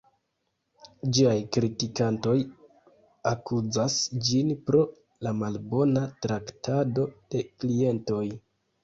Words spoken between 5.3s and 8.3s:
malbona traktado de klientoj.